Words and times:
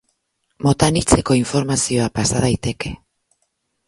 Mota 0.67 0.87
anitzeko 0.93 1.37
informazioa 1.39 2.07
pasa 2.15 2.41
daiteke. 2.47 2.95